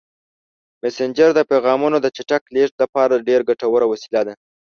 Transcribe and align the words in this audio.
مسېنجر 0.81 1.29
د 1.35 1.39
پیغامونو 1.51 1.97
د 2.01 2.07
چټک 2.15 2.43
لیږد 2.55 2.75
لپاره 2.83 3.23
ډېره 3.27 3.43
ګټوره 3.49 3.85
وسیله 3.91 4.21
ده. 4.27 4.33